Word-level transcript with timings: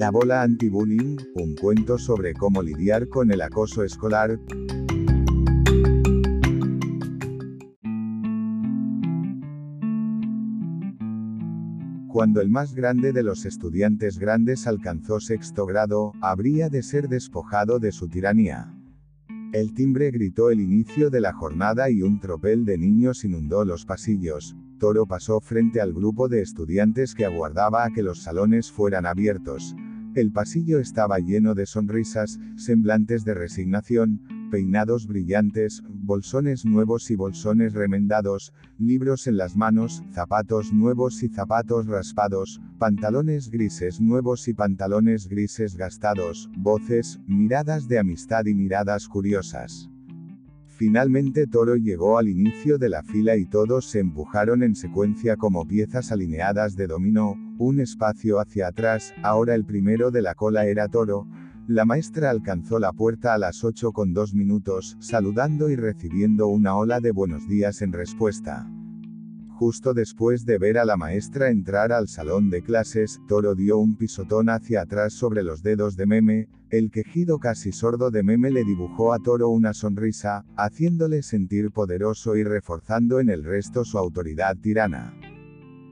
La 0.00 0.10
bola 0.10 0.40
anti-bullying, 0.40 1.18
un 1.34 1.54
cuento 1.56 1.98
sobre 1.98 2.32
cómo 2.32 2.62
lidiar 2.62 3.06
con 3.10 3.30
el 3.30 3.42
acoso 3.42 3.84
escolar. 3.84 4.40
Cuando 12.08 12.40
el 12.40 12.48
más 12.48 12.74
grande 12.74 13.12
de 13.12 13.22
los 13.22 13.44
estudiantes 13.44 14.18
grandes 14.18 14.66
alcanzó 14.66 15.20
sexto 15.20 15.66
grado, 15.66 16.14
habría 16.22 16.70
de 16.70 16.82
ser 16.82 17.10
despojado 17.10 17.78
de 17.78 17.92
su 17.92 18.08
tiranía. 18.08 18.74
El 19.52 19.74
timbre 19.74 20.10
gritó 20.12 20.50
el 20.50 20.60
inicio 20.60 21.10
de 21.10 21.20
la 21.20 21.34
jornada 21.34 21.90
y 21.90 22.00
un 22.00 22.20
tropel 22.20 22.64
de 22.64 22.78
niños 22.78 23.22
inundó 23.22 23.66
los 23.66 23.84
pasillos. 23.84 24.56
Toro 24.78 25.04
pasó 25.04 25.40
frente 25.40 25.78
al 25.78 25.92
grupo 25.92 26.30
de 26.30 26.40
estudiantes 26.40 27.14
que 27.14 27.26
aguardaba 27.26 27.84
a 27.84 27.90
que 27.90 28.02
los 28.02 28.22
salones 28.22 28.72
fueran 28.72 29.04
abiertos. 29.04 29.76
El 30.14 30.32
pasillo 30.32 30.80
estaba 30.80 31.20
lleno 31.20 31.54
de 31.54 31.66
sonrisas, 31.66 32.40
semblantes 32.56 33.24
de 33.24 33.32
resignación, 33.32 34.20
peinados 34.50 35.06
brillantes, 35.06 35.84
bolsones 35.88 36.64
nuevos 36.64 37.12
y 37.12 37.16
bolsones 37.16 37.74
remendados, 37.74 38.52
libros 38.76 39.28
en 39.28 39.36
las 39.36 39.56
manos, 39.56 40.02
zapatos 40.12 40.72
nuevos 40.72 41.22
y 41.22 41.28
zapatos 41.28 41.86
raspados, 41.86 42.60
pantalones 42.80 43.50
grises 43.50 44.00
nuevos 44.00 44.48
y 44.48 44.54
pantalones 44.54 45.28
grises 45.28 45.76
gastados, 45.76 46.50
voces, 46.58 47.20
miradas 47.28 47.86
de 47.86 48.00
amistad 48.00 48.46
y 48.46 48.54
miradas 48.54 49.06
curiosas. 49.06 49.88
Finalmente 50.66 51.46
Toro 51.46 51.76
llegó 51.76 52.18
al 52.18 52.28
inicio 52.28 52.78
de 52.78 52.88
la 52.88 53.04
fila 53.04 53.36
y 53.36 53.46
todos 53.46 53.84
se 53.84 54.00
empujaron 54.00 54.64
en 54.64 54.74
secuencia 54.74 55.36
como 55.36 55.68
piezas 55.68 56.10
alineadas 56.10 56.74
de 56.74 56.88
dominó, 56.88 57.36
un 57.60 57.78
espacio 57.78 58.40
hacia 58.40 58.68
atrás, 58.68 59.14
ahora 59.22 59.54
el 59.54 59.66
primero 59.66 60.10
de 60.10 60.22
la 60.22 60.34
cola 60.34 60.64
era 60.64 60.88
Toro, 60.88 61.28
la 61.68 61.84
maestra 61.84 62.30
alcanzó 62.30 62.78
la 62.78 62.92
puerta 62.92 63.34
a 63.34 63.38
las 63.38 63.62
8 63.64 63.92
con 63.92 64.14
dos 64.14 64.34
minutos, 64.34 64.96
saludando 64.98 65.68
y 65.68 65.76
recibiendo 65.76 66.46
una 66.46 66.74
ola 66.74 67.00
de 67.00 67.12
buenos 67.12 67.46
días 67.46 67.82
en 67.82 67.92
respuesta. 67.92 68.66
Justo 69.58 69.92
después 69.92 70.46
de 70.46 70.56
ver 70.56 70.78
a 70.78 70.86
la 70.86 70.96
maestra 70.96 71.50
entrar 71.50 71.92
al 71.92 72.08
salón 72.08 72.48
de 72.48 72.62
clases, 72.62 73.20
Toro 73.28 73.54
dio 73.54 73.76
un 73.76 73.94
pisotón 73.94 74.48
hacia 74.48 74.80
atrás 74.80 75.12
sobre 75.12 75.42
los 75.42 75.62
dedos 75.62 75.96
de 75.96 76.06
Meme, 76.06 76.48
el 76.70 76.90
quejido 76.90 77.38
casi 77.38 77.72
sordo 77.72 78.10
de 78.10 78.22
Meme 78.22 78.50
le 78.50 78.64
dibujó 78.64 79.12
a 79.12 79.18
Toro 79.18 79.50
una 79.50 79.74
sonrisa, 79.74 80.46
haciéndole 80.56 81.22
sentir 81.22 81.72
poderoso 81.72 82.36
y 82.36 82.42
reforzando 82.42 83.20
en 83.20 83.28
el 83.28 83.44
resto 83.44 83.84
su 83.84 83.98
autoridad 83.98 84.56
tirana. 84.56 85.14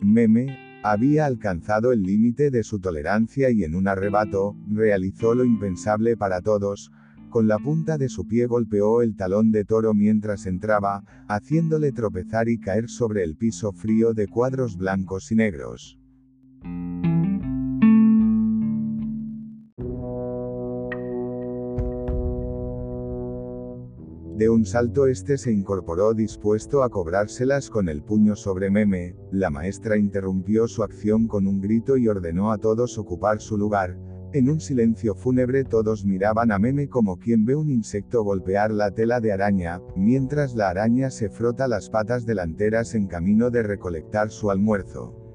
Meme, 0.00 0.65
había 0.90 1.26
alcanzado 1.26 1.92
el 1.92 2.02
límite 2.02 2.50
de 2.50 2.62
su 2.62 2.78
tolerancia 2.78 3.50
y 3.50 3.64
en 3.64 3.74
un 3.74 3.88
arrebato, 3.88 4.56
realizó 4.70 5.34
lo 5.34 5.44
impensable 5.44 6.16
para 6.16 6.40
todos, 6.40 6.92
con 7.30 7.48
la 7.48 7.58
punta 7.58 7.98
de 7.98 8.08
su 8.08 8.26
pie 8.26 8.46
golpeó 8.46 9.02
el 9.02 9.16
talón 9.16 9.50
de 9.50 9.64
toro 9.64 9.94
mientras 9.94 10.46
entraba, 10.46 11.02
haciéndole 11.28 11.92
tropezar 11.92 12.48
y 12.48 12.58
caer 12.58 12.88
sobre 12.88 13.24
el 13.24 13.36
piso 13.36 13.72
frío 13.72 14.14
de 14.14 14.28
cuadros 14.28 14.76
blancos 14.76 15.32
y 15.32 15.34
negros. 15.34 15.98
De 24.36 24.50
un 24.50 24.66
salto 24.66 25.06
este 25.06 25.38
se 25.38 25.50
incorporó 25.50 26.12
dispuesto 26.12 26.82
a 26.82 26.90
cobrárselas 26.90 27.70
con 27.70 27.88
el 27.88 28.02
puño 28.02 28.36
sobre 28.36 28.68
Meme, 28.68 29.16
la 29.32 29.48
maestra 29.48 29.96
interrumpió 29.96 30.68
su 30.68 30.82
acción 30.82 31.26
con 31.26 31.46
un 31.46 31.62
grito 31.62 31.96
y 31.96 32.06
ordenó 32.06 32.52
a 32.52 32.58
todos 32.58 32.98
ocupar 32.98 33.40
su 33.40 33.56
lugar. 33.56 33.96
En 34.34 34.50
un 34.50 34.60
silencio 34.60 35.14
fúnebre 35.14 35.64
todos 35.64 36.04
miraban 36.04 36.52
a 36.52 36.58
Meme 36.58 36.86
como 36.90 37.16
quien 37.16 37.46
ve 37.46 37.54
un 37.54 37.70
insecto 37.70 38.24
golpear 38.24 38.72
la 38.72 38.90
tela 38.90 39.20
de 39.20 39.32
araña, 39.32 39.80
mientras 39.96 40.54
la 40.54 40.68
araña 40.68 41.08
se 41.08 41.30
frota 41.30 41.66
las 41.66 41.88
patas 41.88 42.26
delanteras 42.26 42.94
en 42.94 43.06
camino 43.06 43.48
de 43.48 43.62
recolectar 43.62 44.28
su 44.28 44.50
almuerzo. 44.50 45.25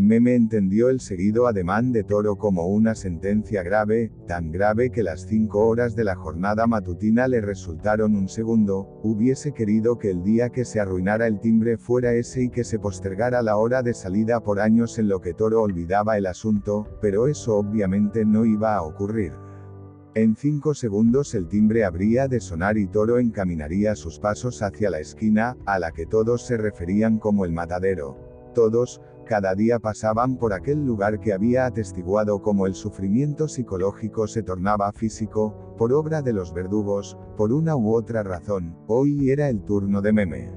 Meme 0.00 0.34
entendió 0.34 0.90
el 0.90 1.00
seguido 1.00 1.46
ademán 1.46 1.92
de 1.92 2.04
Toro 2.04 2.36
como 2.36 2.66
una 2.66 2.94
sentencia 2.94 3.62
grave, 3.62 4.12
tan 4.26 4.52
grave 4.52 4.90
que 4.90 5.02
las 5.02 5.26
cinco 5.26 5.66
horas 5.66 5.96
de 5.96 6.04
la 6.04 6.14
jornada 6.14 6.66
matutina 6.66 7.26
le 7.28 7.40
resultaron 7.40 8.14
un 8.14 8.28
segundo, 8.28 9.00
hubiese 9.02 9.52
querido 9.52 9.98
que 9.98 10.10
el 10.10 10.22
día 10.22 10.50
que 10.50 10.64
se 10.64 10.80
arruinara 10.80 11.26
el 11.26 11.40
timbre 11.40 11.78
fuera 11.78 12.12
ese 12.14 12.44
y 12.44 12.48
que 12.50 12.64
se 12.64 12.78
postergara 12.78 13.42
la 13.42 13.56
hora 13.56 13.82
de 13.82 13.94
salida 13.94 14.40
por 14.40 14.60
años 14.60 14.98
en 14.98 15.08
lo 15.08 15.20
que 15.20 15.34
Toro 15.34 15.62
olvidaba 15.62 16.16
el 16.16 16.26
asunto, 16.26 16.86
pero 17.00 17.26
eso 17.26 17.56
obviamente 17.56 18.24
no 18.24 18.44
iba 18.44 18.76
a 18.76 18.82
ocurrir. 18.82 19.32
En 20.14 20.34
cinco 20.34 20.74
segundos 20.74 21.34
el 21.34 21.46
timbre 21.48 21.84
habría 21.84 22.26
de 22.26 22.40
sonar 22.40 22.76
y 22.76 22.86
Toro 22.88 23.18
encaminaría 23.18 23.94
sus 23.94 24.18
pasos 24.18 24.62
hacia 24.62 24.90
la 24.90 25.00
esquina, 25.00 25.56
a 25.64 25.78
la 25.78 25.92
que 25.92 26.06
todos 26.06 26.46
se 26.46 26.56
referían 26.56 27.18
como 27.18 27.44
el 27.44 27.52
matadero. 27.52 28.16
Todos, 28.54 29.00
cada 29.28 29.54
día 29.54 29.78
pasaban 29.78 30.38
por 30.38 30.54
aquel 30.54 30.86
lugar 30.86 31.20
que 31.20 31.34
había 31.34 31.66
atestiguado 31.66 32.40
como 32.40 32.66
el 32.66 32.74
sufrimiento 32.74 33.46
psicológico 33.46 34.26
se 34.26 34.42
tornaba 34.42 34.90
físico, 34.90 35.74
por 35.76 35.92
obra 35.92 36.22
de 36.22 36.32
los 36.32 36.54
verdugos, 36.54 37.18
por 37.36 37.52
una 37.52 37.76
u 37.76 37.94
otra 37.94 38.22
razón, 38.22 38.74
hoy 38.86 39.30
era 39.30 39.50
el 39.50 39.62
turno 39.64 40.00
de 40.00 40.12
Meme. 40.14 40.50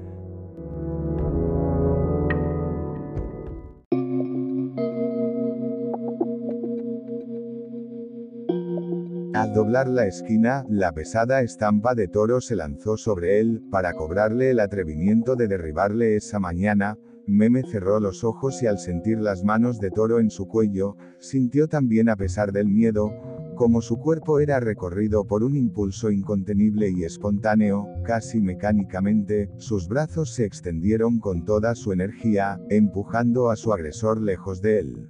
Al 9.34 9.52
doblar 9.52 9.88
la 9.88 10.06
esquina, 10.06 10.64
la 10.70 10.92
pesada 10.92 11.42
estampa 11.42 11.94
de 11.94 12.08
toro 12.08 12.40
se 12.40 12.56
lanzó 12.56 12.96
sobre 12.96 13.38
él, 13.38 13.62
para 13.70 13.92
cobrarle 13.92 14.50
el 14.50 14.60
atrevimiento 14.60 15.36
de 15.36 15.48
derribarle 15.48 16.16
esa 16.16 16.38
mañana, 16.38 16.96
Meme 17.26 17.62
cerró 17.62 18.00
los 18.00 18.24
ojos 18.24 18.62
y 18.62 18.66
al 18.66 18.78
sentir 18.78 19.18
las 19.18 19.44
manos 19.44 19.78
de 19.78 19.90
toro 19.90 20.18
en 20.18 20.30
su 20.30 20.46
cuello, 20.48 20.96
sintió 21.18 21.68
también 21.68 22.08
a 22.08 22.16
pesar 22.16 22.52
del 22.52 22.66
miedo, 22.68 23.12
como 23.54 23.80
su 23.80 23.98
cuerpo 23.98 24.40
era 24.40 24.58
recorrido 24.60 25.24
por 25.24 25.44
un 25.44 25.56
impulso 25.56 26.10
incontenible 26.10 26.90
y 26.90 27.04
espontáneo, 27.04 27.86
casi 28.02 28.40
mecánicamente, 28.40 29.50
sus 29.58 29.88
brazos 29.88 30.34
se 30.34 30.44
extendieron 30.44 31.20
con 31.20 31.44
toda 31.44 31.74
su 31.74 31.92
energía, 31.92 32.58
empujando 32.70 33.50
a 33.50 33.56
su 33.56 33.72
agresor 33.72 34.20
lejos 34.20 34.62
de 34.62 34.78
él. 34.80 35.08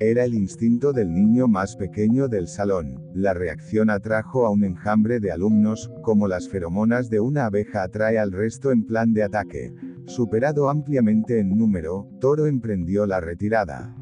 Era 0.00 0.24
el 0.24 0.34
instinto 0.34 0.92
del 0.92 1.12
niño 1.12 1.48
más 1.48 1.76
pequeño 1.76 2.28
del 2.28 2.46
salón. 2.46 3.02
La 3.14 3.34
reacción 3.34 3.90
atrajo 3.90 4.46
a 4.46 4.50
un 4.50 4.64
enjambre 4.64 5.18
de 5.18 5.32
alumnos, 5.32 5.90
como 6.02 6.28
las 6.28 6.48
feromonas 6.48 7.10
de 7.10 7.20
una 7.20 7.46
abeja 7.46 7.82
atrae 7.82 8.18
al 8.18 8.32
resto 8.32 8.70
en 8.70 8.86
plan 8.86 9.12
de 9.12 9.24
ataque. 9.24 9.72
Superado 10.08 10.70
ampliamente 10.70 11.38
en 11.38 11.58
número, 11.58 12.08
Toro 12.18 12.46
emprendió 12.46 13.04
la 13.04 13.20
retirada. 13.20 13.94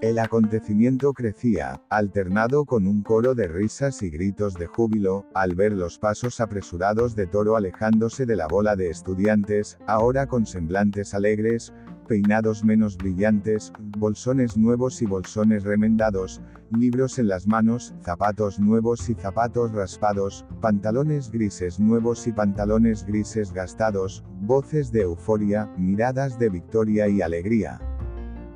El 0.00 0.20
acontecimiento 0.20 1.12
crecía, 1.12 1.82
alternado 1.90 2.64
con 2.64 2.86
un 2.86 3.02
coro 3.02 3.34
de 3.34 3.48
risas 3.48 4.04
y 4.04 4.10
gritos 4.10 4.54
de 4.54 4.68
júbilo, 4.68 5.26
al 5.34 5.56
ver 5.56 5.72
los 5.72 5.98
pasos 5.98 6.40
apresurados 6.40 7.16
de 7.16 7.26
Toro 7.26 7.56
alejándose 7.56 8.24
de 8.24 8.36
la 8.36 8.46
bola 8.46 8.76
de 8.76 8.88
estudiantes, 8.88 9.78
ahora 9.88 10.28
con 10.28 10.46
semblantes 10.46 11.12
alegres, 11.12 11.72
peinados 12.06 12.64
menos 12.64 12.96
brillantes, 12.96 13.72
bolsones 13.98 14.56
nuevos 14.56 15.02
y 15.02 15.06
bolsones 15.06 15.64
remendados, 15.64 16.40
libros 16.70 17.18
en 17.18 17.28
las 17.28 17.46
manos, 17.46 17.94
zapatos 18.02 18.58
nuevos 18.58 19.08
y 19.08 19.14
zapatos 19.14 19.72
raspados, 19.72 20.46
pantalones 20.60 21.30
grises 21.30 21.78
nuevos 21.78 22.26
y 22.26 22.32
pantalones 22.32 23.04
grises 23.04 23.52
gastados, 23.52 24.24
voces 24.40 24.92
de 24.92 25.02
euforia, 25.02 25.70
miradas 25.76 26.38
de 26.38 26.48
victoria 26.48 27.08
y 27.08 27.22
alegría. 27.22 27.80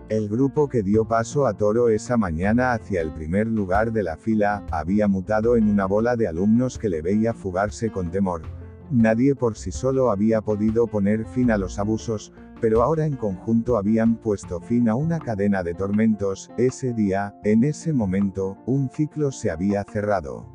El 0.09 0.29
grupo 0.29 0.69
que 0.69 0.83
dio 0.83 1.07
paso 1.07 1.47
a 1.47 1.55
Toro 1.55 1.89
esa 1.89 2.17
mañana 2.17 2.73
hacia 2.73 3.01
el 3.01 3.13
primer 3.13 3.47
lugar 3.47 3.93
de 3.93 4.03
la 4.03 4.17
fila, 4.17 4.67
había 4.73 5.07
mutado 5.07 5.57
en 5.57 5.69
una 5.69 5.87
bola 5.87 6.17
de 6.17 6.27
alumnos 6.27 6.79
que 6.79 6.89
le 6.89 7.01
veía 7.01 7.33
fugarse 7.33 7.93
con 7.93 8.11
temor. 8.11 8.43
Nadie 8.91 9.37
por 9.37 9.57
sí 9.57 9.71
solo 9.71 10.11
había 10.11 10.41
podido 10.41 10.89
poner 10.89 11.25
fin 11.27 11.53
a 11.53 11.59
los 11.59 11.79
abusos, 11.79 12.33
pero 12.61 12.83
ahora 12.83 13.07
en 13.07 13.17
conjunto 13.17 13.77
habían 13.77 14.17
puesto 14.17 14.61
fin 14.61 14.89
a 14.89 14.95
una 14.95 15.19
cadena 15.19 15.63
de 15.63 15.75
tormentos, 15.75 16.51
ese 16.59 16.93
día, 16.93 17.35
en 17.45 17.65
ese 17.65 17.93
momento, 17.93 18.59
un 18.67 18.91
ciclo 18.91 19.33
se 19.33 19.51
había 19.51 19.83
cerrado. 19.85 20.47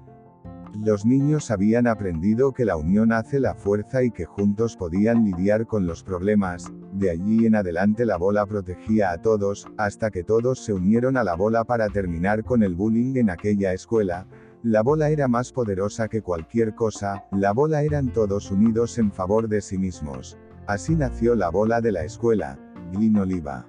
Los 0.84 1.06
niños 1.06 1.52
habían 1.52 1.88
aprendido 1.88 2.52
que 2.52 2.66
la 2.66 2.76
unión 2.76 3.14
hace 3.14 3.40
la 3.40 3.56
fuerza 3.56 4.04
y 4.04 4.12
que 4.12 4.26
juntos 4.26 4.76
podían 4.76 5.24
lidiar 5.24 5.68
con 5.68 5.88
los 5.88 6.04
problemas, 6.04 6.70
de 6.92 7.12
allí 7.12 7.46
en 7.46 7.56
adelante 7.56 8.06
la 8.06 8.18
bola 8.18 8.46
protegía 8.46 9.12
a 9.12 9.22
todos, 9.22 9.68
hasta 9.78 10.12
que 10.12 10.26
todos 10.26 10.60
se 10.60 10.74
unieron 10.74 11.16
a 11.16 11.24
la 11.24 11.36
bola 11.36 11.64
para 11.64 11.88
terminar 11.88 12.44
con 12.44 12.62
el 12.62 12.76
bullying 12.76 13.16
en 13.16 13.30
aquella 13.30 13.74
escuela, 13.74 14.28
La 14.64 14.82
bola 14.82 15.12
era 15.12 15.28
más 15.28 15.52
poderosa 15.54 16.08
que 16.08 16.24
cualquier 16.24 16.74
cosa, 16.74 17.26
la 17.32 17.54
bola 17.54 17.84
eran 17.84 18.12
todos 18.12 18.50
unidos 18.50 18.98
en 18.98 19.12
favor 19.12 19.48
de 19.48 19.62
sí 19.62 19.78
mismos. 19.78 20.40
Así 20.68 20.96
nació 20.96 21.36
la 21.36 21.50
bola 21.50 21.80
de 21.80 21.92
la 21.92 22.04
escuela, 22.04 22.58
Glyn 22.92 23.18
Oliva. 23.18 23.68